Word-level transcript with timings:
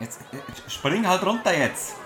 Jetzt, 0.00 0.20
jetzt 0.32 0.72
spring 0.72 1.06
halt 1.06 1.24
runter 1.24 1.56
jetzt. 1.56 1.96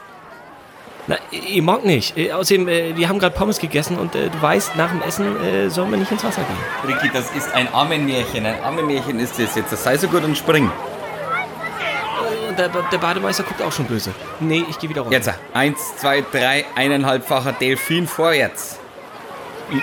Na, 1.07 1.17
ich 1.31 1.61
mag 1.61 1.85
nicht. 1.85 2.17
Äh, 2.17 2.33
Außerdem, 2.33 2.69
äh, 2.69 2.97
wir 2.97 3.09
haben 3.09 3.19
gerade 3.19 3.35
Pommes 3.37 3.59
gegessen 3.59 3.99
und 3.99 4.15
äh, 4.15 4.31
du 4.31 4.41
weißt, 4.41 4.77
nach 4.77 4.91
dem 4.91 5.03
Essen 5.03 5.43
äh, 5.45 5.69
sollen 5.69 5.91
wir 5.91 5.99
nicht 5.99 6.13
ins 6.13 6.23
Wasser 6.25 6.43
gehen. 6.43 6.95
Ricky, 6.95 7.11
das 7.13 7.31
ist 7.33 7.53
ein 7.55 7.73
Armenmärchen. 7.75 8.47
Ein 8.47 8.63
Armenmärchen 8.63 9.19
ist 9.19 9.39
das 9.39 9.55
jetzt. 9.57 9.73
Das 9.73 9.83
sei 9.83 9.99
so 9.99 10.09
gut 10.09 10.23
und 10.23 10.39
spring. 10.39 10.71
Der, 12.57 12.69
der 12.69 12.99
Bademeister 12.99 13.43
guckt 13.43 13.63
auch 13.63 13.73
schon 13.73 13.87
böse. 13.87 14.11
Nee, 14.39 14.65
ich 14.69 14.79
gehe 14.79 14.89
wieder 14.91 15.01
runter. 15.03 15.17
Jetzt, 15.17 15.33
eins, 15.55 15.97
zwei, 15.97 16.23
drei, 16.31 16.67
eineinhalbfacher 16.77 17.53
Delfin 17.53 18.07
vorwärts. 18.07 18.79
Äh, 19.71 19.77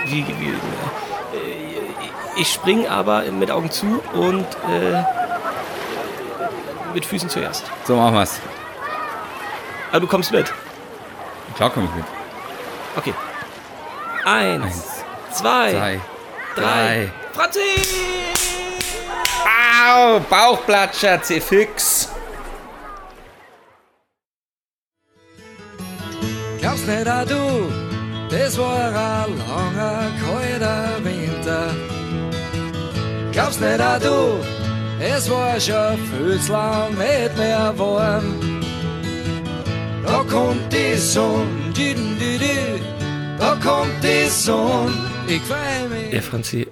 ich 2.36 2.48
spring 2.48 2.86
aber 2.86 3.22
mit 3.32 3.50
Augen 3.50 3.70
zu 3.70 4.00
und 4.14 4.46
äh, 4.68 5.02
mit 6.94 7.04
Füßen 7.06 7.28
zuerst. 7.28 7.64
So 7.86 7.96
machen 7.96 8.14
wir's. 8.14 8.38
Aber 9.90 10.00
du 10.00 10.06
kommst 10.06 10.30
mit. 10.32 10.52
Klar 11.56 11.70
komm 11.70 11.84
ich 11.84 11.90
mit. 11.94 12.04
Okay. 12.96 13.14
Eins, 14.24 14.64
Eins, 14.64 15.04
zwei, 15.32 15.70
Zwei, 15.72 16.00
drei. 16.54 16.62
drei. 16.62 17.12
Franzi! 17.32 17.60
Au, 19.86 20.20
Bauchplatscher, 20.28 21.22
C-Fix. 21.22 22.08
Glaubst 26.60 26.86
nicht 26.86 27.08
auch 27.08 27.24
du, 27.24 27.72
das 28.28 28.58
war 28.58 29.24
ein 29.24 29.38
langer, 29.38 30.10
kalter 30.22 31.04
Winter. 31.04 31.70
Glaubst 33.32 33.60
nicht 33.60 33.80
auch 33.80 33.98
du, 33.98 34.44
es 35.00 35.30
war 35.30 35.58
schon 35.58 35.98
viel 35.98 36.38
zu 36.40 36.52
lang 36.52 36.90
nicht 36.90 37.36
mehr 37.36 37.72
warm. 37.76 38.60
Da 40.04 40.24
kommt 40.24 40.72
die 40.72 40.96
Sonne, 40.96 41.46
di 41.74 41.94
-di 41.94 42.18
-di 42.18 42.38
-di. 42.38 42.80
da 43.38 43.56
kommt 43.62 44.02
die 44.02 44.28
Sonne. 44.28 44.92
Ich 45.26 45.40
freu 45.42 45.88
mich. 45.88 46.12
Ja, 46.12 46.20
Franzi, 46.20 46.66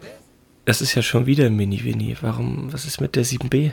das 0.65 0.83
ist 0.83 0.95
ja 0.95 1.03
schon 1.03 1.25
wieder 1.27 1.47
ein 1.47 1.57
Mini-Winnie. 1.57 2.17
Warum, 2.21 2.73
was 2.73 2.85
ist 2.85 3.01
mit 3.01 3.17
der 3.17 3.25
7b? 3.25 3.73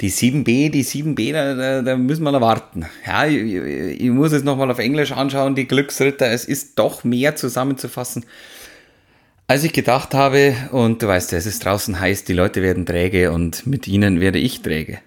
Die 0.00 0.10
7b, 0.10 0.70
die 0.70 0.84
7b, 0.84 1.32
da, 1.32 1.54
da, 1.54 1.82
da 1.82 1.96
müssen 1.96 2.24
wir 2.24 2.32
noch 2.32 2.40
warten. 2.40 2.86
Ja, 3.06 3.26
ich, 3.26 3.36
ich 3.36 4.00
ich 4.00 4.10
muss 4.10 4.32
es 4.32 4.42
nochmal 4.42 4.70
auf 4.70 4.80
Englisch 4.80 5.12
anschauen, 5.12 5.54
die 5.54 5.68
Glücksritter. 5.68 6.30
Es 6.32 6.44
ist 6.44 6.78
doch 6.78 7.04
mehr 7.04 7.36
zusammenzufassen, 7.36 8.24
als 9.46 9.64
ich 9.64 9.72
gedacht 9.72 10.14
habe. 10.14 10.54
Und 10.72 11.02
du 11.02 11.08
weißt 11.08 11.32
ja, 11.32 11.38
es 11.38 11.46
ist 11.46 11.64
draußen 11.64 11.98
heiß, 11.98 12.24
die 12.24 12.32
Leute 12.32 12.62
werden 12.62 12.86
träge 12.86 13.32
und 13.32 13.66
mit 13.66 13.86
ihnen 13.88 14.20
werde 14.20 14.38
ich 14.38 14.62
träge. 14.62 14.98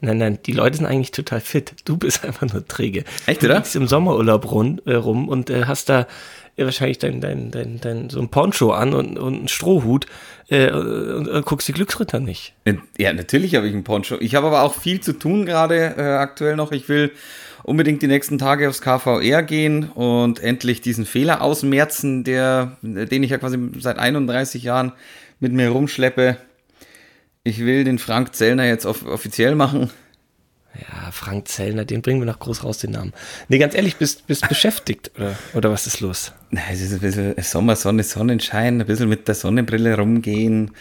Nein, 0.00 0.18
nein, 0.18 0.38
die 0.44 0.52
Leute 0.52 0.76
sind 0.76 0.86
eigentlich 0.86 1.12
total 1.12 1.40
fit. 1.40 1.74
Du 1.84 1.96
bist 1.96 2.24
einfach 2.26 2.52
nur 2.52 2.66
träge. 2.66 3.04
Echt, 3.26 3.42
du 3.42 3.46
oder? 3.46 3.56
liegst 3.56 3.76
im 3.76 3.86
Sommerurlaub 3.86 4.44
äh, 4.84 4.94
rum 4.94 5.28
und 5.28 5.50
äh, 5.50 5.64
hast 5.66 5.88
da 5.88 6.06
wahrscheinlich 6.56 6.98
dein, 6.98 7.20
dein, 7.20 7.50
dein, 7.50 7.80
dein, 7.80 8.10
so 8.10 8.20
ein 8.20 8.28
Poncho 8.28 8.72
an 8.72 8.94
und, 8.94 9.18
und 9.18 9.34
einen 9.34 9.48
Strohhut 9.48 10.06
äh, 10.48 10.70
und, 10.70 11.28
und 11.28 11.46
guckst 11.46 11.66
die 11.68 11.72
Glücksritter 11.72 12.20
nicht. 12.20 12.54
Ja, 12.98 13.12
natürlich 13.12 13.54
habe 13.54 13.66
ich 13.66 13.72
einen 13.72 13.84
Poncho. 13.84 14.16
Ich 14.20 14.34
habe 14.34 14.46
aber 14.46 14.62
auch 14.62 14.74
viel 14.74 15.00
zu 15.00 15.12
tun 15.14 15.46
gerade 15.46 15.94
äh, 15.96 16.02
aktuell 16.02 16.56
noch. 16.56 16.72
Ich 16.72 16.88
will 16.88 17.12
unbedingt 17.64 18.02
die 18.02 18.06
nächsten 18.06 18.38
Tage 18.38 18.68
aufs 18.68 18.82
KVR 18.82 19.42
gehen 19.42 19.88
und 19.88 20.40
endlich 20.40 20.80
diesen 20.80 21.06
Fehler 21.06 21.40
ausmerzen, 21.40 22.22
der, 22.22 22.76
den 22.82 23.22
ich 23.22 23.30
ja 23.30 23.38
quasi 23.38 23.58
seit 23.80 23.98
31 23.98 24.62
Jahren 24.62 24.92
mit 25.40 25.52
mir 25.52 25.70
rumschleppe. 25.70 26.36
Ich 27.42 27.60
will 27.60 27.84
den 27.84 27.98
Frank 27.98 28.34
Zellner 28.34 28.66
jetzt 28.66 28.86
off 28.86 29.04
offiziell 29.06 29.54
machen. 29.54 29.90
Ja, 30.80 31.10
Frank 31.12 31.48
Zellner, 31.48 31.84
den 31.84 32.02
bringen 32.02 32.20
wir 32.20 32.26
noch 32.26 32.38
groß 32.38 32.64
raus, 32.64 32.78
den 32.78 32.92
Namen. 32.92 33.12
Nee, 33.48 33.58
ganz 33.58 33.74
ehrlich, 33.74 33.96
bist, 33.96 34.26
bist 34.26 34.48
beschäftigt 34.48 35.12
oder, 35.16 35.36
oder 35.54 35.70
was 35.70 35.86
ist 35.86 36.00
los? 36.00 36.32
Es 36.70 36.80
ist 36.80 36.92
ein 36.92 37.00
bisschen 37.00 37.34
Sommersonne, 37.38 38.02
Sonnenschein, 38.02 38.80
ein 38.80 38.86
bisschen 38.86 39.08
mit 39.08 39.28
der 39.28 39.34
Sonnenbrille 39.34 39.96
rumgehen. 39.96 40.72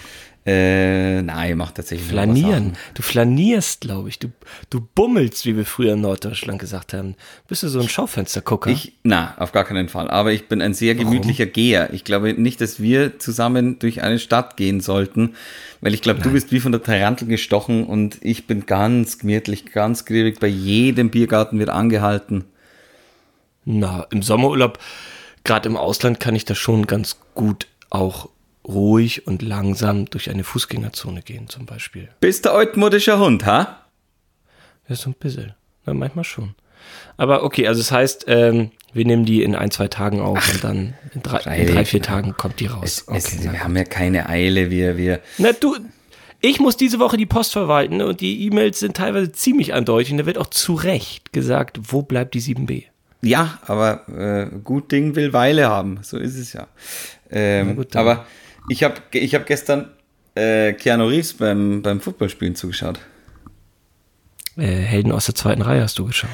Äh, 0.46 1.22
nein, 1.22 1.52
ich 1.52 1.56
mache 1.56 1.74
tatsächlich 1.76 2.10
Flanieren. 2.10 2.54
an. 2.54 2.78
Du 2.96 3.02
flanierst, 3.02 3.82
glaube 3.82 4.10
ich. 4.10 4.20
Du, 4.20 4.30
du 4.70 4.82
bummelst, 4.82 5.46
wie 5.46 5.56
wir 5.56 5.66
früher 5.66 5.94
in 5.94 6.02
Norddeutschland 6.02 6.60
gesagt 6.60 6.94
haben. 6.94 7.16
Bist 7.48 7.64
du 7.64 7.70
so 7.70 7.80
ein 7.80 7.88
Schaufenstergucker? 7.88 8.70
Ich, 8.70 8.94
na, 9.04 9.36
auf 9.38 9.54
gar 9.54 9.64
keinen 9.64 9.88
Fall. 9.88 10.10
Aber 10.10 10.34
ich 10.34 10.50
bin 10.50 10.62
ein 10.62 10.74
sehr 10.74 10.96
gemütlicher 10.96 11.46
Geher. 11.46 11.94
Ich 11.94 12.04
glaube 12.04 12.34
nicht, 12.34 12.60
dass 12.60 12.82
wir 12.82 13.20
zusammen 13.20 13.80
durch 13.80 14.02
eine 14.02 14.20
Stadt 14.20 14.58
gehen 14.58 14.82
sollten, 14.82 15.36
weil 15.80 15.94
ich 15.94 16.02
glaube, 16.02 16.22
du 16.22 16.32
bist 16.32 16.52
wie 16.52 16.60
von 16.60 16.74
der 16.74 16.84
Tarantel 16.84 17.30
gestochen 17.30 17.86
und 17.86 18.18
ich 18.22 18.46
bin 18.46 18.66
ganz 18.66 19.20
gemütlich, 19.20 19.72
ganz 19.72 20.04
griebig. 20.04 20.40
Bei 20.42 20.48
jedem 20.48 21.10
Biergarten 21.10 21.58
wird 21.58 21.70
angehalten. 21.70 22.44
Na, 23.64 24.06
im 24.12 24.22
Sommerurlaub, 24.22 24.78
gerade 25.46 25.70
im 25.70 25.78
Ausland, 25.78 26.20
kann 26.20 26.36
ich 26.36 26.44
da 26.44 26.54
schon 26.54 26.86
ganz 26.86 27.18
gut 27.34 27.68
auch 27.90 28.28
ruhig 28.66 29.28
und 29.28 29.42
langsam 29.42 30.06
durch 30.06 30.30
eine 30.30 30.44
Fußgängerzone 30.44 31.22
gehen, 31.22 31.50
zum 31.50 31.66
Beispiel. 31.66 32.10
Bist 32.20 32.46
der 32.46 32.54
altmodischer 32.54 33.20
Hund, 33.20 33.46
ha? 33.46 33.86
Ja, 34.88 34.96
so 34.96 35.10
ein 35.10 35.16
bisschen. 35.16 35.54
Na, 35.86 35.94
manchmal 35.94 36.24
schon. 36.24 36.56
Aber 37.18 37.44
okay, 37.44 37.68
also 37.68 37.82
das 37.82 37.92
heißt, 37.92 38.26
ähm, 38.28 38.72
wir 38.94 39.06
nehmen 39.06 39.26
die 39.26 39.44
in 39.44 39.56
ein, 39.56 39.72
zwei 39.72 39.88
Tagen 39.88 40.22
auf 40.22 40.54
und 40.54 40.64
dann 40.64 40.94
in 41.14 41.24
drei, 41.24 41.40
in 41.58 41.74
drei 41.74 41.86
vier 41.86 42.02
Tagen 42.02 42.36
kommt 42.38 42.60
die 42.60 42.68
raus. 42.68 42.84
Es, 42.84 43.08
Okay, 43.08 43.18
es, 43.18 43.44
wir 43.44 43.64
haben 43.64 43.76
ja 43.76 43.86
keine 43.86 44.30
Eile, 44.30 44.70
wir, 44.70 44.98
wir. 44.98 45.20
Na 45.38 45.52
du, 45.54 45.78
ich 46.42 46.60
muss 46.60 46.76
diese 46.76 47.00
Woche 47.00 47.18
die 47.18 47.26
Post 47.26 47.54
verwalten 47.54 48.02
und 48.02 48.22
die 48.22 48.46
E-Mails 48.46 48.80
sind 48.80 48.98
teilweise 48.98 49.32
ziemlich 49.32 49.74
eindeutig 49.74 50.12
und 50.12 50.18
da 50.18 50.26
wird 50.26 50.38
auch 50.38 50.48
zu 50.48 50.74
Recht 50.74 51.32
gesagt, 51.32 51.80
wo 51.84 52.02
bleibt 52.02 52.34
die 52.34 52.42
7b? 52.42 52.84
Ja, 53.22 53.60
aber 53.66 54.08
äh, 54.10 54.60
gut 54.64 54.92
Ding 54.92 55.16
will 55.16 55.32
Weile 55.32 55.70
haben. 55.70 56.00
So 56.02 56.18
ist 56.18 56.38
es 56.38 56.52
ja. 56.52 56.68
Ähm, 57.32 57.78
gut, 57.78 57.96
aber 57.96 58.26
ich 58.70 58.84
habe 58.84 58.96
ich 59.12 59.36
hab 59.36 59.46
gestern 59.46 59.92
äh, 60.36 60.74
Keanu 60.74 61.08
Reeves 61.08 61.34
beim, 61.34 61.82
beim 61.82 62.00
Footballspielen 62.00 62.56
zugeschaut. 62.56 63.00
Äh, 64.58 64.66
Helden 64.66 65.12
aus 65.12 65.26
der 65.26 65.36
zweiten 65.36 65.62
Reihe 65.62 65.82
hast 65.82 65.98
du 66.00 66.06
geschaut. 66.06 66.30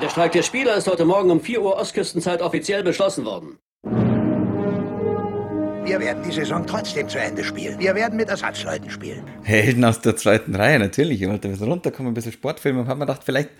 Der 0.00 0.08
Streik 0.08 0.32
der 0.32 0.42
Spieler 0.42 0.76
ist 0.76 0.86
heute 0.88 1.04
Morgen 1.04 1.30
um 1.30 1.40
4 1.40 1.62
Uhr 1.62 1.76
Ostküstenzeit 1.76 2.40
offiziell 2.40 2.82
beschlossen 2.82 3.24
worden. 3.24 3.58
Wir 6.00 6.06
werden 6.06 6.22
die 6.26 6.32
Saison 6.32 6.66
trotzdem 6.66 7.10
zu 7.10 7.18
Ende 7.18 7.44
spielen. 7.44 7.78
Wir 7.78 7.94
werden 7.94 8.16
mit 8.16 8.30
Ersatzleuten 8.30 8.88
spielen. 8.88 9.22
Helden 9.42 9.84
aus 9.84 10.00
der 10.00 10.16
zweiten 10.16 10.54
Reihe, 10.54 10.78
natürlich. 10.78 11.20
Ich 11.20 11.28
wollte 11.28 11.46
ein 11.46 11.50
bisschen 11.50 11.68
runterkommen, 11.68 12.12
ein 12.12 12.14
bisschen 12.14 12.32
Sportfilme. 12.32 12.80
Und 12.80 12.88
habe 12.88 13.00
mir 13.00 13.04
gedacht, 13.04 13.20
vielleicht 13.22 13.50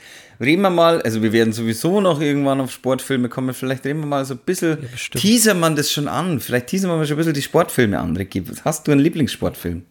reden 0.40 0.62
wir 0.62 0.70
mal, 0.70 1.02
also 1.02 1.20
wir 1.20 1.34
werden 1.34 1.52
sowieso 1.52 2.00
noch 2.00 2.18
irgendwann 2.18 2.62
auf 2.62 2.72
Sportfilme 2.72 3.28
kommen, 3.28 3.52
vielleicht 3.52 3.84
reden 3.84 4.00
wir 4.00 4.06
mal 4.06 4.24
so 4.24 4.32
ein 4.32 4.40
bisschen, 4.46 4.78
bestimmt. 4.90 5.20
teasern 5.20 5.60
man 5.60 5.76
das 5.76 5.92
schon 5.92 6.08
an. 6.08 6.40
Vielleicht 6.40 6.68
teasern 6.68 6.90
wir 6.90 6.96
mal 6.96 7.04
schon 7.04 7.16
ein 7.16 7.18
bisschen 7.18 7.34
die 7.34 7.42
Sportfilme 7.42 7.98
an, 7.98 8.16
Ricky. 8.16 8.42
Hast 8.64 8.88
du 8.88 8.92
einen 8.92 9.02
Lieblingssportfilm? 9.02 9.82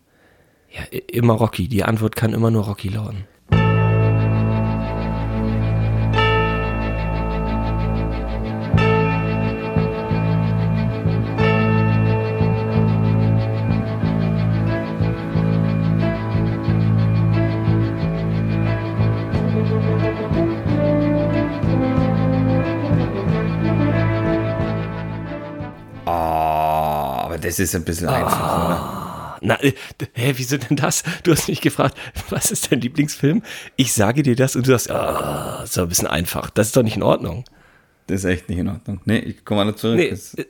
Ja, 0.72 1.00
immer 1.12 1.36
Rocky. 1.36 1.68
Die 1.68 1.84
Antwort 1.84 2.16
kann 2.16 2.34
immer 2.34 2.50
nur 2.50 2.66
Rocky 2.66 2.90
lauten. 2.90 3.26
Das 27.58 27.60
ist 27.60 27.76
ein 27.76 27.84
bisschen 27.84 28.08
einfach, 28.10 28.66
oder? 28.68 29.38
Na, 29.42 29.62
äh, 29.64 29.74
hä, 30.14 30.34
wieso 30.36 30.58
denn 30.58 30.76
das? 30.78 31.04
Du 31.24 31.32
hast 31.32 31.48
mich 31.48 31.62
gefragt, 31.62 31.98
was 32.30 32.52
ist 32.52 32.72
dein 32.72 32.82
Lieblingsfilm? 32.82 33.42
Ich 33.78 33.94
sage 33.94 34.22
dir 34.24 34.36
das 34.36 34.56
und 34.56 34.68
du 34.68 34.72
sagst, 34.72 34.92
ah, 34.92 35.62
ist 35.64 35.78
doch 35.78 35.84
ein 35.84 35.90
bisschen 35.90 36.08
einfach. 36.08 36.50
Das 36.50 36.68
ist 36.68 36.76
doch 36.78 36.84
nicht 36.84 36.98
in 36.98 37.04
Ordnung. 37.04 37.46
Das 38.08 38.20
ist 38.20 38.26
echt 38.26 38.50
nicht 38.50 38.58
in 38.60 38.68
Ordnung. 38.70 39.00
Nee, 39.06 39.20
ich 39.20 39.46
komme 39.46 39.64
mal 39.66 39.76
zurück. 39.76 39.98
Nee, 39.98 40.10
Das- 40.10 40.34
äh, 40.34 40.46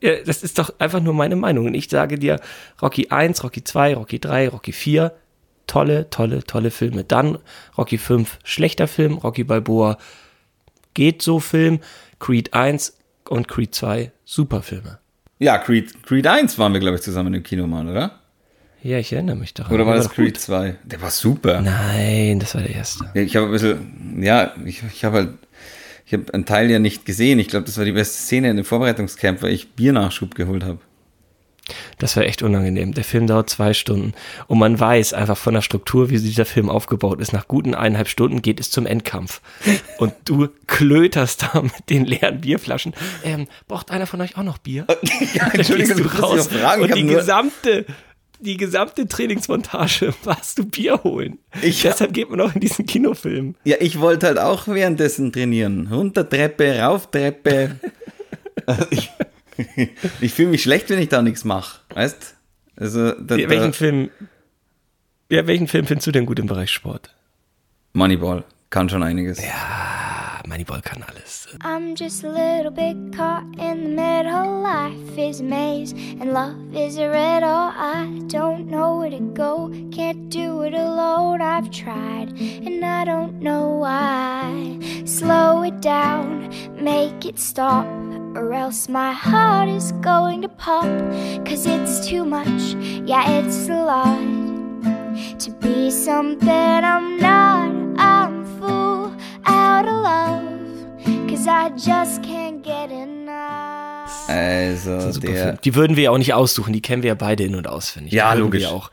ja, 0.00 0.22
das 0.24 0.42
ist 0.42 0.58
doch 0.58 0.72
einfach 0.80 1.00
nur 1.00 1.14
meine 1.14 1.36
Meinung. 1.36 1.66
Und 1.66 1.74
ich 1.74 1.88
sage 1.88 2.18
dir, 2.18 2.40
Rocky 2.80 3.08
1, 3.10 3.42
Rocky 3.44 3.62
2, 3.64 3.94
Rocky 3.94 4.18
3, 4.20 4.48
Rocky 4.48 4.72
4, 4.72 5.12
tolle, 5.68 6.10
tolle, 6.10 6.42
tolle 6.44 6.70
Filme. 6.72 7.04
Dann 7.04 7.38
Rocky 7.78 7.98
5, 7.98 8.38
schlechter 8.44 8.88
Film, 8.88 9.14
Rocky 9.18 9.44
Balboa, 9.44 9.98
geht 10.94 11.22
so 11.22 11.38
Film, 11.40 11.80
Creed 12.18 12.52
1 12.52 12.96
und 13.28 13.46
Creed 13.48 13.74
2, 13.74 14.10
super 14.24 14.62
Filme. 14.62 14.98
Ja, 15.42 15.58
Creed, 15.58 16.04
Creed 16.04 16.24
1 16.24 16.56
waren 16.58 16.72
wir, 16.72 16.78
glaube 16.78 16.98
ich, 16.98 17.02
zusammen 17.02 17.34
im 17.34 17.42
Kino 17.42 17.66
mal, 17.66 17.88
oder? 17.88 18.20
Ja, 18.80 18.98
ich 18.98 19.12
erinnere 19.12 19.34
mich 19.34 19.52
daran. 19.52 19.74
Oder 19.74 19.86
war 19.86 19.96
das 19.96 20.06
doch 20.06 20.14
Creed 20.14 20.34
gut. 20.34 20.40
2? 20.40 20.76
Der 20.84 21.02
war 21.02 21.10
super. 21.10 21.60
Nein, 21.60 22.38
das 22.38 22.54
war 22.54 22.62
der 22.62 22.76
erste. 22.76 23.10
Ich 23.14 23.34
habe 23.34 23.46
ein 23.46 23.52
bisschen, 23.52 24.22
ja, 24.22 24.54
ich, 24.64 24.84
ich 24.84 25.04
habe 25.04 25.16
halt, 25.16 25.30
ich 26.06 26.12
habe 26.12 26.32
einen 26.32 26.44
Teil 26.44 26.70
ja 26.70 26.78
nicht 26.78 27.04
gesehen. 27.04 27.40
Ich 27.40 27.48
glaube, 27.48 27.66
das 27.66 27.76
war 27.76 27.84
die 27.84 27.90
beste 27.90 28.18
Szene 28.18 28.50
in 28.50 28.56
dem 28.56 28.64
Vorbereitungscamp, 28.64 29.42
weil 29.42 29.52
ich 29.52 29.72
Biernachschub 29.72 30.36
geholt 30.36 30.62
habe. 30.62 30.78
Das 31.98 32.16
war 32.16 32.24
echt 32.24 32.42
unangenehm. 32.42 32.92
Der 32.92 33.04
Film 33.04 33.26
dauert 33.26 33.48
zwei 33.48 33.72
Stunden 33.72 34.14
und 34.48 34.58
man 34.58 34.78
weiß 34.78 35.14
einfach 35.14 35.36
von 35.36 35.54
der 35.54 35.62
Struktur, 35.62 36.10
wie 36.10 36.18
dieser 36.18 36.44
Film 36.44 36.68
aufgebaut 36.68 37.20
ist. 37.20 37.32
Nach 37.32 37.46
guten 37.46 37.74
eineinhalb 37.74 38.08
Stunden 38.08 38.42
geht 38.42 38.58
es 38.60 38.70
zum 38.70 38.84
Endkampf. 38.86 39.40
Und 39.98 40.12
du 40.24 40.48
klöterst 40.66 41.42
da 41.44 41.62
mit 41.62 41.72
den 41.88 42.04
leeren 42.04 42.40
Bierflaschen. 42.40 42.94
Ähm, 43.24 43.46
braucht 43.68 43.90
einer 43.92 44.06
von 44.06 44.20
euch 44.20 44.36
auch 44.36 44.42
noch 44.42 44.58
Bier? 44.58 44.86
ja, 45.34 45.48
Entschuldigung, 45.52 45.96
du 45.98 46.08
raus 46.22 46.48
fragen. 46.48 46.82
Und 46.82 46.94
die 46.96 47.04
gesamte, 47.06 47.86
die 48.40 48.56
gesamte 48.56 49.06
Trainingsmontage 49.06 50.12
warst 50.24 50.58
du 50.58 50.64
Bier 50.66 51.00
holen. 51.04 51.38
Ich- 51.62 51.82
Deshalb 51.82 52.12
geht 52.12 52.28
man 52.28 52.40
auch 52.40 52.54
in 52.54 52.60
diesen 52.60 52.86
Kinofilm. 52.86 53.54
Ja, 53.64 53.76
ich 53.78 54.00
wollte 54.00 54.26
halt 54.26 54.38
auch 54.38 54.66
währenddessen 54.66 55.32
trainieren. 55.32 55.88
Runter 55.92 56.28
Treppe, 56.28 56.80
rauf 56.80 57.10
Treppe. 57.10 57.76
Also 58.66 58.84
ich 58.90 59.10
ich 60.20 60.32
fühle 60.32 60.48
mich 60.48 60.62
schlecht, 60.62 60.90
wenn 60.90 60.98
ich 60.98 61.08
da 61.08 61.22
nichts 61.22 61.44
mache. 61.44 61.80
Weißt? 61.94 62.36
Also, 62.76 63.12
da, 63.12 63.36
Ja, 63.36 63.48
welchen 63.48 63.66
da, 63.66 63.72
Film, 63.72 64.10
ja, 65.30 65.46
welchen 65.46 65.68
Film 65.68 65.86
findest 65.86 66.06
du 66.06 66.12
denn 66.12 66.26
gut 66.26 66.38
im 66.38 66.46
Bereich 66.46 66.70
Sport? 66.70 67.14
Moneyball 67.92 68.44
kann 68.70 68.88
schon 68.88 69.02
einiges. 69.02 69.38
Ah, 69.40 70.42
Moneyball 70.46 70.80
kann 70.80 71.02
alles. 71.02 71.48
I'm 71.62 71.94
just 71.94 72.24
a 72.24 72.28
little 72.28 72.70
bit 72.70 72.96
caught 73.14 73.44
in 73.58 73.82
the 73.84 73.88
middle. 73.90 74.62
Life 74.62 75.18
is 75.18 75.40
a 75.40 75.44
maze 75.44 75.92
and 76.18 76.32
love 76.32 76.56
is 76.74 76.96
a 76.96 77.08
riddle. 77.10 77.70
I 77.76 78.06
don't 78.28 78.68
know 78.70 78.98
where 79.00 79.10
to 79.10 79.20
go, 79.34 79.70
can't 79.94 80.30
do 80.30 80.62
it 80.62 80.72
alone. 80.72 81.42
I've 81.42 81.70
tried 81.70 82.32
and 82.38 82.82
I 82.82 83.04
don't 83.04 83.40
know 83.42 83.68
why. 83.68 84.78
Slow 85.04 85.62
it 85.62 85.82
down, 85.82 86.50
make 86.82 87.26
it 87.26 87.38
stop, 87.38 87.86
or 88.34 88.52
else 88.52 88.88
my 88.88 89.12
heart 89.12 89.68
is 89.68 89.92
going 90.02 90.42
to 90.42 90.48
pop. 90.48 90.84
Cause 91.44 91.66
it's 91.66 92.06
too 92.08 92.24
much, 92.24 92.74
yeah, 93.06 93.28
it's 93.40 93.68
a 93.68 93.84
lot 93.84 94.18
to 95.38 95.50
be 95.60 95.90
something 95.90 96.48
I'm 96.48 97.18
not. 97.18 97.72
I'm 97.98 98.44
full 98.58 99.12
out 99.46 99.86
of 99.86 100.02
love. 100.02 101.28
Cause 101.28 101.46
I 101.46 101.70
just 101.76 102.22
can't 102.22 102.62
get 102.62 102.90
enough. 102.90 104.28
Also, 104.28 105.18
der. 105.20 105.54
Die 105.58 105.74
würden 105.74 105.96
wir 105.96 106.04
ja 106.04 106.10
auch 106.10 106.18
nicht 106.18 106.32
aussuchen, 106.34 106.72
die 106.72 106.80
kennen 106.80 107.02
wir 107.02 107.08
ja 107.08 107.14
beide 107.14 107.44
in- 107.44 107.54
und 107.54 107.66
auswendig. 107.66 108.12
Ja, 108.12 108.32
logisch. 108.34 108.62
Wir 108.62 108.70
auch 108.72 108.90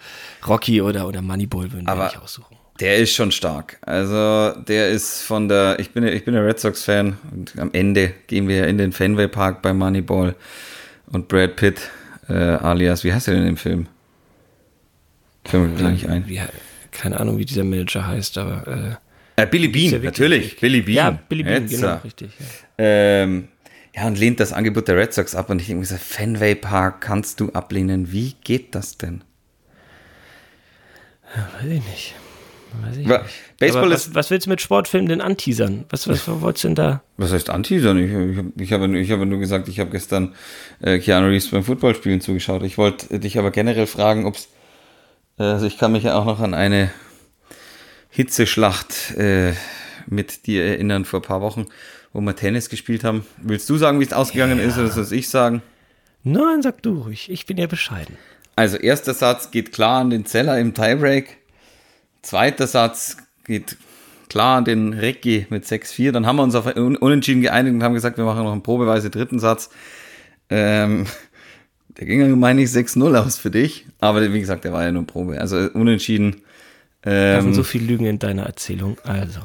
Rocky 0.47 0.81
oder, 0.81 1.07
oder 1.07 1.21
Moneyball 1.21 1.71
würden 1.71 1.85
wir 1.85 1.93
Aber- 1.93 2.05
nicht 2.05 2.21
aussuchen. 2.21 2.55
Der 2.79 2.97
ist 2.97 3.13
schon 3.13 3.31
stark. 3.31 3.77
Also, 3.81 4.53
der 4.61 4.89
ist 4.89 5.21
von 5.23 5.49
der, 5.49 5.79
ich 5.79 5.91
bin, 5.91 6.05
ich 6.05 6.23
bin 6.23 6.35
ein 6.35 6.43
Red 6.43 6.59
Sox-Fan 6.59 7.17
und 7.31 7.59
am 7.59 7.71
Ende 7.73 8.13
gehen 8.27 8.47
wir 8.47 8.67
in 8.67 8.77
den 8.77 8.91
Fenway 8.93 9.27
Park 9.27 9.61
bei 9.61 9.73
Moneyball 9.73 10.35
und 11.07 11.27
Brad 11.27 11.55
Pitt, 11.57 11.89
äh, 12.29 12.33
alias, 12.33 13.03
wie 13.03 13.13
heißt 13.13 13.27
er 13.27 13.33
denn 13.35 13.47
im 13.47 13.57
Film? 13.57 13.87
Fällt 15.43 15.71
mir 15.71 15.81
gar 15.81 15.91
nicht 15.91 16.07
ein. 16.07 16.27
Wie, 16.27 16.39
keine 16.91 17.19
Ahnung, 17.19 17.37
wie 17.37 17.45
dieser 17.45 17.63
Manager 17.63 18.07
heißt, 18.07 18.37
aber 18.37 18.97
Äh, 19.35 19.45
Billy 19.47 19.67
ja 19.67 19.71
Bean, 19.71 19.91
wirklich 19.91 20.03
natürlich. 20.03 20.59
Billy 20.59 20.79
äh, 20.79 20.81
Bean. 20.81 20.95
ja, 20.95 21.11
Billy 21.29 21.43
Bean, 21.43 21.63
Jetzt, 21.63 21.75
genau, 21.75 21.93
äh, 21.93 21.99
richtig. 22.03 22.31
Ja. 22.39 22.45
Ähm, 22.77 23.47
ja, 23.95 24.07
und 24.07 24.17
lehnt 24.17 24.39
das 24.39 24.53
Angebot 24.53 24.87
der 24.87 24.97
Red 24.97 25.13
Sox 25.13 25.35
ab 25.35 25.49
und 25.49 25.59
ich 25.59 25.67
denke 25.67 25.79
mir 25.81 25.85
so, 25.85 25.95
Fenway 25.97 26.55
Park 26.55 27.01
kannst 27.01 27.39
du 27.39 27.49
ablehnen. 27.51 28.11
Wie 28.11 28.35
geht 28.43 28.75
das 28.75 28.97
denn? 28.97 29.23
Weiß 31.35 31.63
ich 31.63 31.69
nicht. 31.69 31.69
Weiß 31.69 31.71
ich 31.71 31.85
nicht. 31.87 32.15
Baseball 33.59 33.83
aber 33.85 33.93
ist- 33.95 34.09
was, 34.09 34.15
was 34.15 34.29
willst 34.31 34.45
du 34.45 34.49
mit 34.51 34.61
Sportfilmen 34.61 35.09
denn 35.09 35.21
anteasern? 35.21 35.85
Was, 35.89 36.07
was 36.07 36.27
wolltest 36.27 36.63
du 36.63 36.67
denn 36.69 36.75
da? 36.75 37.03
Was 37.17 37.31
heißt 37.33 37.49
anteasern? 37.49 37.97
Ich, 37.97 38.11
ich, 38.11 38.37
hab- 38.37 38.61
ich, 38.61 38.73
habe, 38.73 38.99
ich 38.99 39.11
habe 39.11 39.25
nur 39.25 39.39
gesagt, 39.39 39.67
ich 39.67 39.79
habe 39.79 39.89
gestern 39.89 40.35
äh, 40.81 40.99
Keanu 40.99 41.27
Reeves 41.27 41.49
beim 41.49 41.63
Footballspielen 41.63 42.21
zugeschaut. 42.21 42.63
Ich 42.63 42.77
wollte 42.77 43.19
dich 43.19 43.37
aber 43.39 43.51
generell 43.51 43.87
fragen, 43.87 44.25
ob 44.25 44.35
es, 44.35 44.47
äh, 45.37 45.43
also 45.43 45.65
ich 45.65 45.77
kann 45.77 45.91
mich 45.91 46.03
ja 46.03 46.15
auch 46.15 46.25
noch 46.25 46.39
an 46.39 46.53
eine 46.53 46.91
Hitzeschlacht 48.09 49.15
äh, 49.17 49.53
mit 50.07 50.47
dir 50.47 50.65
erinnern 50.65 51.05
vor 51.05 51.19
ein 51.19 51.23
paar 51.23 51.41
Wochen, 51.41 51.67
wo 52.13 52.21
wir 52.21 52.35
Tennis 52.35 52.69
gespielt 52.69 53.03
haben. 53.03 53.25
Willst 53.37 53.69
du 53.69 53.77
sagen, 53.77 53.99
wie 53.99 54.03
es 54.05 54.13
ausgegangen 54.13 54.59
ist, 54.59 54.77
oder 54.77 54.89
soll 54.89 55.11
ich 55.13 55.29
sagen? 55.29 55.61
Nein, 56.23 56.61
sag 56.61 56.81
du 56.81 57.01
ruhig. 57.01 57.29
Ich 57.31 57.45
bin 57.45 57.57
ja 57.57 57.67
bescheiden. 57.67 58.17
Also 58.55 58.77
erster 58.77 59.13
Satz 59.13 59.51
geht 59.51 59.71
klar 59.71 60.01
an 60.01 60.09
den 60.09 60.25
Zeller 60.25 60.59
im 60.59 60.73
Tiebreak. 60.73 61.37
Zweiter 62.21 62.67
Satz 62.67 63.17
geht 63.45 63.77
klar 64.29 64.57
an 64.57 64.65
den 64.65 64.93
Recki 64.93 65.47
mit 65.49 65.65
6-4. 65.65 66.11
Dann 66.11 66.25
haben 66.25 66.35
wir 66.37 66.43
uns 66.43 66.55
auf 66.55 66.65
Un 66.75 66.95
Unentschieden 66.95 67.41
geeinigt 67.41 67.73
und 67.75 67.83
haben 67.83 67.93
gesagt, 67.93 68.17
wir 68.17 68.25
machen 68.25 68.43
noch 68.43 68.51
einen 68.51 68.63
probeweise 68.63 69.09
dritten 69.09 69.39
Satz. 69.39 69.69
Ähm, 70.49 71.05
der 71.97 72.05
ging 72.05 72.19
dann, 72.19 72.39
meine 72.39 72.61
ich, 72.61 72.69
6-0 72.69 73.15
aus 73.17 73.37
für 73.37 73.51
dich. 73.51 73.85
Aber 73.99 74.21
wie 74.33 74.39
gesagt, 74.39 74.63
der 74.63 74.73
war 74.73 74.83
ja 74.83 74.91
nur 74.91 75.05
Probe. 75.05 75.39
Also 75.39 75.57
Unentschieden. 75.73 76.41
Da 77.01 77.41
sind 77.41 77.49
Ähm, 77.49 77.53
so 77.55 77.63
viele 77.63 77.85
Lügen 77.85 78.05
in 78.05 78.19
deiner 78.19 78.43
Erzählung. 78.43 78.97
Also, 79.03 79.39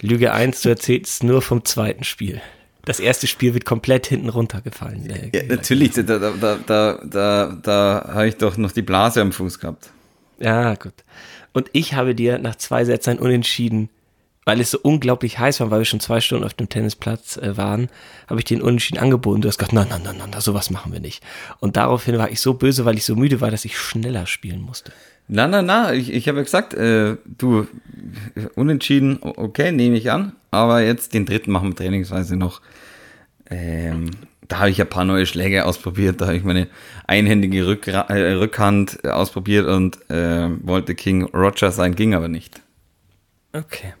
Lüge 0.00 0.32
1, 0.32 0.62
du 0.62 0.70
erzählst 0.70 1.22
nur 1.22 1.42
vom 1.42 1.64
zweiten 1.64 2.02
Spiel. 2.04 2.40
Das 2.84 2.98
erste 3.00 3.26
Spiel 3.26 3.52
wird 3.52 3.66
komplett 3.66 4.06
hinten 4.06 4.30
runtergefallen. 4.30 5.08
Äh, 5.10 5.30
ja, 5.34 5.42
natürlich, 5.48 5.92
da, 5.92 6.02
da, 6.02 6.56
da, 6.66 6.98
da, 7.04 7.58
da 7.62 8.10
habe 8.14 8.28
ich 8.28 8.36
doch 8.36 8.56
noch 8.56 8.72
die 8.72 8.80
Blase 8.82 9.20
am 9.20 9.32
Fuß 9.32 9.58
gehabt. 9.58 9.90
Ja, 10.38 10.74
gut. 10.74 10.94
Und 11.58 11.70
ich 11.72 11.94
habe 11.94 12.14
dir 12.14 12.38
nach 12.38 12.54
zwei 12.54 12.84
Sätzen 12.84 13.10
ein 13.10 13.18
Unentschieden, 13.18 13.88
weil 14.44 14.60
es 14.60 14.70
so 14.70 14.78
unglaublich 14.80 15.40
heiß 15.40 15.58
war, 15.58 15.72
weil 15.72 15.80
wir 15.80 15.84
schon 15.86 15.98
zwei 15.98 16.20
Stunden 16.20 16.44
auf 16.44 16.54
dem 16.54 16.68
Tennisplatz 16.68 17.36
äh, 17.36 17.56
waren, 17.56 17.88
habe 18.28 18.38
ich 18.38 18.44
dir 18.44 18.58
ein 18.58 18.62
Unentschieden 18.62 19.00
angeboten. 19.00 19.40
Du 19.40 19.48
hast 19.48 19.58
gesagt, 19.58 19.72
nein, 19.72 19.88
nein, 19.90 20.02
nein, 20.04 20.18
nein, 20.18 20.40
sowas 20.40 20.70
machen 20.70 20.92
wir 20.92 21.00
nicht. 21.00 21.20
Und 21.58 21.76
daraufhin 21.76 22.16
war 22.16 22.30
ich 22.30 22.40
so 22.40 22.54
böse, 22.54 22.84
weil 22.84 22.96
ich 22.96 23.04
so 23.04 23.16
müde 23.16 23.40
war, 23.40 23.50
dass 23.50 23.64
ich 23.64 23.76
schneller 23.76 24.28
spielen 24.28 24.62
musste. 24.62 24.92
Na, 25.26 25.48
na, 25.48 25.62
na, 25.62 25.92
ich, 25.94 26.12
ich 26.12 26.28
habe 26.28 26.38
ja 26.38 26.44
gesagt, 26.44 26.74
äh, 26.74 27.16
du, 27.26 27.66
unentschieden, 28.54 29.18
okay, 29.20 29.72
nehme 29.72 29.96
ich 29.96 30.12
an, 30.12 30.36
aber 30.52 30.82
jetzt 30.82 31.12
den 31.12 31.26
dritten 31.26 31.50
machen 31.50 31.70
wir 31.70 31.74
trainingsweise 31.74 32.36
noch. 32.36 32.62
Ähm, 33.50 34.12
da 34.48 34.60
habe 34.60 34.70
ich 34.70 34.80
ein 34.80 34.88
paar 34.88 35.04
neue 35.04 35.26
Schläge 35.26 35.64
ausprobiert, 35.66 36.20
da 36.20 36.26
habe 36.26 36.36
ich 36.36 36.44
meine 36.44 36.68
einhändige 37.06 37.66
Rückra 37.66 38.02
äh, 38.08 38.32
Rückhand 38.32 39.04
ausprobiert 39.04 39.66
und 39.66 39.98
äh, 40.10 40.48
wollte 40.62 40.94
King 40.94 41.24
Roger 41.34 41.70
sein, 41.70 41.94
ging 41.94 42.14
aber 42.14 42.28
nicht. 42.28 42.60
Okay. 43.52 43.94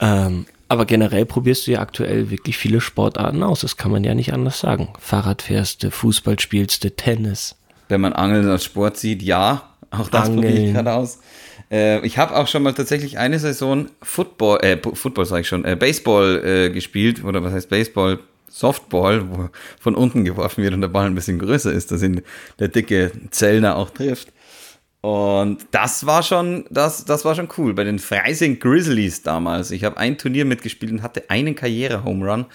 Ähm, 0.00 0.46
aber 0.68 0.86
generell 0.86 1.26
probierst 1.26 1.66
du 1.66 1.72
ja 1.72 1.80
aktuell 1.80 2.30
wirklich 2.30 2.56
viele 2.56 2.80
Sportarten 2.80 3.42
aus. 3.42 3.60
Das 3.60 3.76
kann 3.76 3.90
man 3.90 4.04
ja 4.04 4.14
nicht 4.14 4.32
anders 4.32 4.60
sagen. 4.60 4.88
Fahrrad 4.98 5.42
fährst 5.42 5.82
du, 5.82 5.90
Fußball 5.90 6.38
spielst 6.40 6.84
du, 6.84 6.90
Tennis. 6.90 7.56
Wenn 7.88 8.00
man 8.00 8.12
Angeln 8.12 8.48
als 8.48 8.64
Sport 8.64 8.96
sieht, 8.96 9.22
ja, 9.22 9.68
auch 9.90 10.08
das 10.08 10.30
probiere 10.30 10.52
ich 10.52 10.72
gerade 10.72 10.92
aus. 10.92 11.20
Äh, 11.70 12.04
ich 12.06 12.18
habe 12.18 12.36
auch 12.36 12.46
schon 12.46 12.62
mal 12.62 12.72
tatsächlich 12.72 13.18
eine 13.18 13.38
Saison 13.38 13.86
Football, 14.02 14.60
äh, 14.62 14.78
Football 14.94 15.26
sage 15.26 15.42
ich 15.42 15.48
schon, 15.48 15.64
äh, 15.64 15.76
Baseball 15.76 16.42
äh, 16.44 16.70
gespielt, 16.70 17.22
oder 17.22 17.42
was 17.42 17.52
heißt 17.52 17.68
Baseball? 17.68 18.18
Softball, 18.52 19.28
wo 19.30 19.48
von 19.80 19.94
unten 19.94 20.24
geworfen 20.24 20.62
wird 20.62 20.74
und 20.74 20.82
der 20.82 20.88
Ball 20.88 21.06
ein 21.06 21.14
bisschen 21.14 21.38
größer 21.38 21.72
ist, 21.72 21.90
dass 21.90 22.02
ihn 22.02 22.22
der 22.58 22.68
dicke 22.68 23.10
Zellner 23.30 23.76
auch 23.76 23.90
trifft. 23.90 24.32
Und 25.00 25.66
das 25.72 26.06
war 26.06 26.22
schon, 26.22 26.64
das, 26.70 27.04
das 27.04 27.24
war 27.24 27.34
schon 27.34 27.48
cool. 27.58 27.74
Bei 27.74 27.82
den 27.82 27.98
Freising 27.98 28.60
Grizzlies 28.60 29.22
damals. 29.22 29.72
Ich 29.72 29.84
habe 29.84 29.96
ein 29.96 30.16
Turnier 30.16 30.44
mitgespielt 30.44 30.92
und 30.92 31.02
hatte 31.02 31.28
einen 31.28 31.56
Karriere-Home 31.56 32.30
Run. 32.30 32.46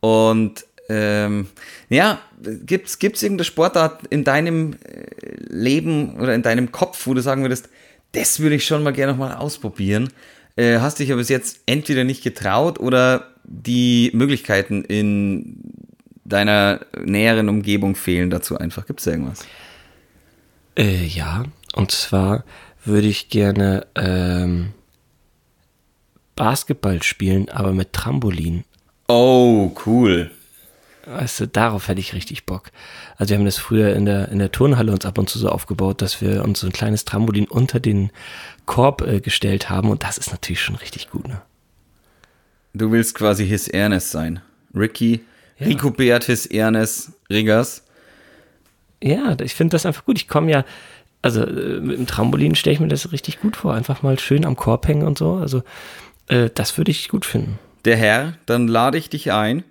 Und 0.00 0.64
ähm, 0.88 1.48
ja, 1.88 2.20
gibt's 2.40 2.98
gibt's 2.98 3.22
irgendeine 3.22 3.44
Sportart 3.44 4.06
in 4.10 4.24
deinem 4.24 4.74
äh, 4.74 5.06
Leben 5.48 6.16
oder 6.18 6.34
in 6.34 6.42
deinem 6.42 6.72
Kopf, 6.72 7.06
wo 7.06 7.14
du 7.14 7.20
sagen 7.20 7.42
würdest, 7.42 7.68
das 8.12 8.40
würde 8.40 8.54
ich 8.54 8.66
schon 8.66 8.82
mal 8.82 8.92
gerne 8.92 9.12
noch 9.12 9.18
mal 9.18 9.34
ausprobieren. 9.34 10.10
Äh, 10.56 10.78
hast 10.78 10.98
dich 10.98 11.10
aber 11.10 11.18
bis 11.18 11.28
jetzt 11.28 11.60
entweder 11.66 12.04
nicht 12.04 12.22
getraut 12.22 12.80
oder 12.80 13.34
die 13.48 14.10
Möglichkeiten 14.14 14.84
in 14.84 15.62
deiner 16.24 16.80
näheren 17.02 17.48
Umgebung 17.48 17.96
fehlen 17.96 18.30
dazu 18.30 18.58
einfach. 18.58 18.86
Gibt's 18.86 19.04
da 19.04 19.12
irgendwas? 19.12 19.46
Äh, 20.76 21.06
ja, 21.06 21.44
und 21.74 21.90
zwar 21.90 22.44
würde 22.84 23.08
ich 23.08 23.30
gerne 23.30 23.86
ähm, 23.94 24.74
Basketball 26.36 27.02
spielen, 27.02 27.48
aber 27.48 27.72
mit 27.72 27.92
Trampolin. 27.92 28.64
Oh, 29.08 29.72
cool. 29.86 30.30
Weißt 31.06 31.40
du, 31.40 31.48
darauf 31.48 31.88
hätte 31.88 32.00
ich 32.00 32.12
richtig 32.12 32.44
Bock. 32.44 32.70
Also 33.16 33.30
wir 33.30 33.38
haben 33.38 33.46
das 33.46 33.56
früher 33.56 33.96
in 33.96 34.04
der, 34.04 34.28
in 34.28 34.38
der 34.38 34.52
Turnhalle 34.52 34.92
uns 34.92 35.06
ab 35.06 35.16
und 35.16 35.30
zu 35.30 35.38
so 35.38 35.48
aufgebaut, 35.48 36.02
dass 36.02 36.20
wir 36.20 36.44
uns 36.44 36.60
so 36.60 36.66
ein 36.66 36.72
kleines 36.72 37.06
Trampolin 37.06 37.46
unter 37.46 37.80
den 37.80 38.10
Korb 38.66 39.00
äh, 39.00 39.20
gestellt 39.20 39.70
haben 39.70 39.88
und 39.88 40.02
das 40.02 40.18
ist 40.18 40.30
natürlich 40.30 40.60
schon 40.60 40.76
richtig 40.76 41.10
gut, 41.10 41.26
ne? 41.26 41.40
Du 42.74 42.90
willst 42.90 43.14
quasi 43.14 43.46
His 43.46 43.68
Ernest 43.68 44.10
sein. 44.10 44.40
Ricky, 44.74 45.20
Rico 45.60 45.90
Beat, 45.90 46.24
His 46.24 46.46
Ernest, 46.46 47.12
Riggers. 47.30 47.84
Ja, 49.02 49.36
ich 49.40 49.54
finde 49.54 49.72
das 49.72 49.86
einfach 49.86 50.04
gut. 50.04 50.18
Ich 50.18 50.28
komme 50.28 50.50
ja, 50.50 50.64
also 51.22 51.42
äh, 51.42 51.80
mit 51.80 51.98
dem 51.98 52.06
Trampolin 52.06 52.54
stelle 52.54 52.74
ich 52.74 52.80
mir 52.80 52.88
das 52.88 53.12
richtig 53.12 53.40
gut 53.40 53.56
vor. 53.56 53.74
Einfach 53.74 54.02
mal 54.02 54.18
schön 54.18 54.44
am 54.44 54.56
Korb 54.56 54.86
hängen 54.86 55.06
und 55.06 55.18
so. 55.18 55.34
Also 55.34 55.62
äh, 56.28 56.50
das 56.54 56.76
würde 56.78 56.90
ich 56.90 57.08
gut 57.08 57.24
finden. 57.24 57.58
Der 57.84 57.96
Herr, 57.96 58.34
dann 58.46 58.68
lade 58.68 58.98
ich 58.98 59.08
dich 59.08 59.32
ein 59.32 59.64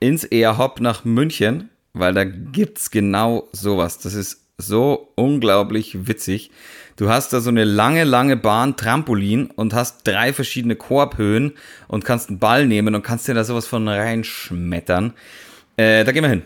ins 0.00 0.24
Airhop 0.24 0.80
nach 0.80 1.04
München, 1.04 1.70
weil 1.92 2.14
da 2.14 2.24
gibt's 2.24 2.90
genau 2.90 3.48
sowas. 3.52 3.98
Das 3.98 4.14
ist 4.14 4.41
so 4.58 5.12
unglaublich 5.14 6.06
witzig. 6.06 6.50
Du 6.96 7.08
hast 7.08 7.32
da 7.32 7.40
so 7.40 7.50
eine 7.50 7.64
lange, 7.64 8.04
lange 8.04 8.36
Bahn, 8.36 8.76
Trampolin 8.76 9.46
und 9.46 9.74
hast 9.74 10.06
drei 10.06 10.32
verschiedene 10.32 10.76
Korbhöhen 10.76 11.52
und 11.88 12.04
kannst 12.04 12.28
einen 12.28 12.38
Ball 12.38 12.66
nehmen 12.66 12.94
und 12.94 13.02
kannst 13.02 13.26
dir 13.28 13.34
da 13.34 13.44
sowas 13.44 13.66
von 13.66 13.88
reinschmettern. 13.88 15.14
Äh, 15.76 16.04
da 16.04 16.12
gehen 16.12 16.22
wir 16.22 16.30
hin. 16.30 16.42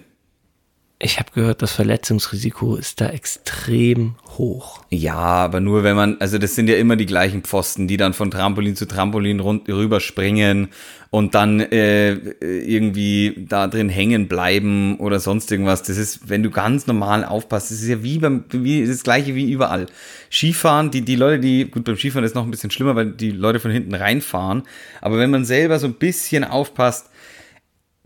Ich 0.99 1.19
habe 1.19 1.31
gehört, 1.35 1.61
das 1.61 1.73
Verletzungsrisiko 1.73 2.75
ist 2.75 3.03
da 3.03 3.11
extrem 3.11 4.15
hoch. 4.39 4.81
Ja, 4.89 5.15
aber 5.15 5.61
nur 5.61 5.85
wenn 5.85 5.95
man, 5.95 6.17
also 6.21 6.39
das 6.39 6.55
sind 6.55 6.71
ja 6.71 6.77
immer 6.77 6.97
die 6.97 7.05
gleichen 7.05 7.43
Pfosten, 7.43 7.87
die 7.87 7.99
dann 7.99 8.15
von 8.15 8.31
Trampolin 8.31 8.77
zu 8.77 8.87
Trampolin 8.87 9.41
rund, 9.41 9.69
rüberspringen 9.69 10.69
und 11.11 11.35
dann 11.35 11.61
äh, 11.61 12.15
irgendwie 12.15 13.45
da 13.47 13.67
drin 13.67 13.91
hängen 13.91 14.27
bleiben 14.27 14.97
oder 14.99 15.21
sonst 15.21 15.53
irgendwas. 15.53 15.83
Das 15.83 15.99
ist, 15.99 16.31
wenn 16.31 16.43
du 16.43 16.49
ganz 16.49 16.87
normal 16.87 17.27
aufpasst, 17.27 17.71
das 17.71 17.83
ist 17.83 17.89
ja 17.89 18.03
wie 18.03 18.19
beim, 18.19 18.45
wie 18.51 18.87
das 18.87 19.03
gleiche 19.03 19.35
wie 19.35 19.53
überall. 19.53 19.89
Skifahren, 20.31 20.91
die, 20.91 21.03
die 21.03 21.17
Leute, 21.17 21.41
die, 21.41 21.67
gut, 21.67 21.85
beim 21.85 21.99
Skifahren 21.99 22.25
ist 22.25 22.35
noch 22.35 22.45
ein 22.45 22.51
bisschen 22.51 22.71
schlimmer, 22.71 22.97
weil 22.97 23.11
die 23.11 23.33
Leute 23.33 23.61
von 23.61 23.71
hinten 23.71 23.95
reinfahren. 23.95 24.63
Aber 25.03 25.19
wenn 25.19 25.31
man 25.31 25.45
selber 25.45 25.79
so 25.79 25.89
ein 25.89 25.95
bisschen 25.95 26.43
aufpasst, 26.43 27.11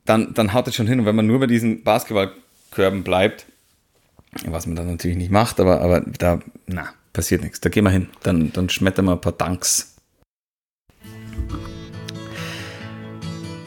dann, 0.05 0.35
dann 0.35 0.53
haut 0.55 0.67
es 0.67 0.75
schon 0.75 0.89
hin. 0.89 0.99
Und 0.99 1.07
wenn 1.07 1.15
man 1.15 1.29
nur 1.29 1.39
bei 1.39 1.47
diesen 1.47 1.85
Basketball 1.85 2.33
Körben 2.71 3.03
bleibt. 3.03 3.47
Was 4.47 4.67
man 4.67 4.77
dann 4.77 4.91
natürlich 4.91 5.17
nicht 5.17 5.31
macht, 5.31 5.59
aber, 5.59 5.81
aber 5.81 6.01
da, 6.01 6.41
na, 6.67 6.89
passiert 7.13 7.43
nichts. 7.43 7.61
Da 7.61 7.69
gehen 7.69 7.85
wir 7.85 7.91
hin. 7.91 8.09
Dann, 8.23 8.53
dann 8.53 8.69
schmettern 8.69 9.07
wir 9.07 9.13
ein 9.13 9.21
paar 9.21 9.33
Danks. 9.33 9.97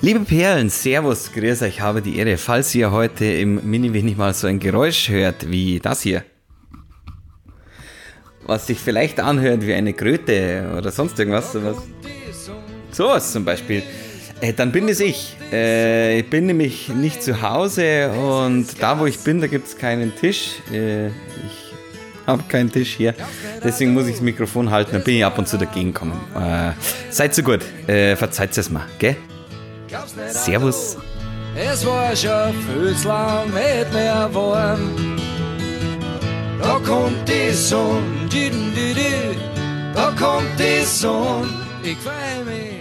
Liebe 0.02 0.20
Perlen, 0.22 0.70
Servus, 0.70 1.32
grüß 1.32 1.62
euch, 1.62 1.80
habe 1.80 2.02
die 2.02 2.18
Ehre. 2.18 2.38
Falls 2.38 2.76
ihr 2.76 2.92
heute 2.92 3.24
im 3.24 3.70
mini 3.70 3.94
wenig 3.94 4.18
mal 4.18 4.34
so 4.34 4.48
ein 4.48 4.60
Geräusch 4.60 5.08
hört 5.08 5.50
wie 5.50 5.80
das 5.80 6.02
hier, 6.02 6.26
was 8.46 8.68
sich 8.68 8.80
vielleicht 8.80 9.22
anhört 9.22 9.66
wie 9.66 9.74
eine 9.74 9.94
Kröte 9.94 10.76
oder 10.78 10.92
sonst 10.92 11.18
irgendwas, 11.18 11.54
sowas, 11.54 11.78
sowas 12.92 13.32
zum 13.32 13.46
Beispiel, 13.46 13.82
äh, 14.42 14.54
dann 14.54 14.72
bin 14.72 14.88
es 14.90 15.00
ich. 15.00 15.36
Äh, 15.52 16.20
ich 16.20 16.30
bin 16.30 16.46
nämlich 16.46 16.90
nicht 16.90 17.24
zu 17.24 17.42
Hause 17.42 18.12
und 18.12 18.82
da, 18.82 19.00
wo 19.00 19.06
ich 19.06 19.20
bin, 19.20 19.42
da 19.42 19.48
gibt 19.48 19.68
es 19.68 19.78
keinen 19.78 20.16
Tisch. 20.16 20.56
Äh, 20.72 21.08
ich 21.08 21.74
habe 22.26 22.44
keinen 22.48 22.72
Tisch 22.72 22.96
hier. 22.96 23.14
Deswegen 23.64 23.94
muss 23.94 24.06
ich 24.08 24.14
das 24.14 24.22
Mikrofon 24.22 24.70
halten, 24.70 24.92
dann 24.94 25.04
bin 25.04 25.16
ich 25.16 25.26
ab 25.26 25.38
und 25.38 25.48
zu 25.48 25.58
dagegen 25.58 25.94
gekommen. 25.94 26.20
Äh, 26.36 26.72
seid 27.10 27.36
so 27.36 27.44
gut. 27.44 27.62
Äh, 27.88 28.16
verzeiht 28.16 28.58
es 28.58 28.70
mal, 28.70 28.86
gell? 29.00 29.16
Servus. 30.30 30.98
Es 31.56 31.86
war 31.86 32.16
schon 32.16 32.54
viel 32.64 32.96
zu 32.96 33.08
lang 33.08 33.46
nicht 33.46 33.94
mehr 33.94 34.30
warm. 34.34 35.18
Da 36.60 36.80
kommt 36.80 37.28
die 37.28 37.54
Sonne, 37.54 38.02
da 39.94 40.14
kommt 40.18 40.58
die 40.58 40.84
Sonne. 40.84 41.50
Ich 41.84 41.98
freu 41.98 42.44
mich. 42.46 42.73